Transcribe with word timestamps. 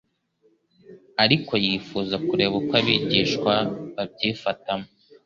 Ariko 1.23 1.53
yifuza 1.65 2.15
kureba 2.27 2.53
uko 2.61 2.73
abigishwa 2.81 3.53
babyifatamo. 3.95 4.87